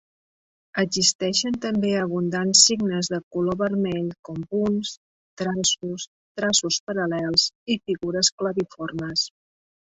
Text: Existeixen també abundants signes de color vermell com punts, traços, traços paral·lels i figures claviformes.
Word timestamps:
Existeixen 0.83 1.59
també 1.65 1.91
abundants 2.03 2.63
signes 2.69 3.11
de 3.15 3.19
color 3.37 3.59
vermell 3.61 4.09
com 4.31 4.41
punts, 4.55 4.95
traços, 5.43 6.09
traços 6.43 6.81
paral·lels 6.91 7.49
i 7.77 7.81
figures 7.87 8.37
claviformes. 8.43 9.31